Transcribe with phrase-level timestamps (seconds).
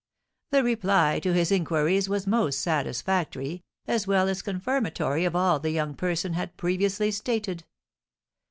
[0.49, 5.69] The reply to his inquiries was most satisfactory, as well as confirmatory of all the
[5.69, 7.65] young person had previously stated.